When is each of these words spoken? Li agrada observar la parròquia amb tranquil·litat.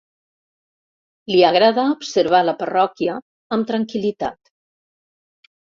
Li 1.31 1.43
agrada 1.49 1.85
observar 1.97 2.41
la 2.49 2.57
parròquia 2.63 3.21
amb 3.59 3.71
tranquil·litat. 3.73 4.53